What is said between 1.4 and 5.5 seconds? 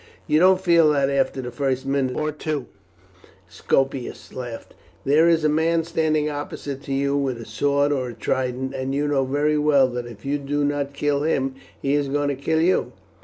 the first minute or two," Scopus laughed. "There is a